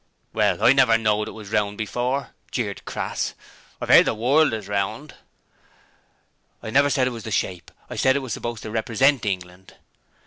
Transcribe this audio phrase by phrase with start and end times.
[0.33, 3.35] 'Well, I never knowed it was round before,' jeered Crass.
[3.79, 5.13] 'I've heard as the WORLD is round'
[6.63, 9.75] 'I never said it was the shape I said it was supposed to REPRESENT England.'